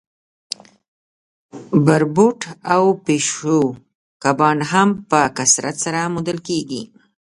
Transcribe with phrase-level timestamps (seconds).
[1.85, 2.39] بربوټ
[2.73, 3.59] او پیشو
[4.23, 6.83] کبان هم په کثرت سره موندل کیږي